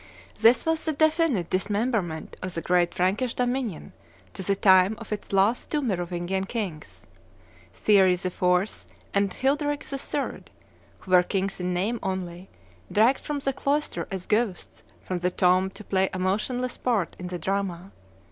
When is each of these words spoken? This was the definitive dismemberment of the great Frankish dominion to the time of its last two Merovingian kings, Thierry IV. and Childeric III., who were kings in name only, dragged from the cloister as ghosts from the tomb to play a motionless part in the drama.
This 0.39 0.65
was 0.65 0.83
the 0.83 0.93
definitive 0.93 1.51
dismemberment 1.51 2.35
of 2.41 2.55
the 2.55 2.61
great 2.63 2.91
Frankish 2.91 3.35
dominion 3.35 3.93
to 4.33 4.41
the 4.41 4.55
time 4.55 4.95
of 4.97 5.13
its 5.13 5.31
last 5.31 5.69
two 5.69 5.79
Merovingian 5.79 6.45
kings, 6.45 7.05
Thierry 7.71 8.13
IV. 8.13 8.87
and 9.13 9.31
Childeric 9.31 9.85
III., 9.93 10.43
who 11.01 11.11
were 11.11 11.21
kings 11.21 11.59
in 11.59 11.75
name 11.75 11.99
only, 12.01 12.49
dragged 12.91 13.19
from 13.19 13.37
the 13.37 13.53
cloister 13.53 14.07
as 14.09 14.25
ghosts 14.25 14.81
from 15.03 15.19
the 15.19 15.29
tomb 15.29 15.69
to 15.69 15.83
play 15.83 16.09
a 16.13 16.17
motionless 16.17 16.77
part 16.77 17.15
in 17.19 17.27
the 17.27 17.37
drama. 17.37 17.91